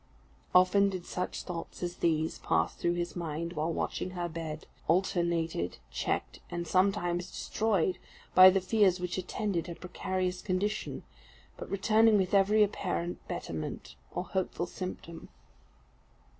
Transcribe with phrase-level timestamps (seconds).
[0.55, 4.65] Often did such thoughts as these pass through his mind while watching by her bed;
[4.87, 7.99] alternated, checked, and sometimes destroyed,
[8.33, 11.03] by the fears which attended her precarious condition,
[11.55, 15.29] but returning with every apparent betterment or hopeful symptom.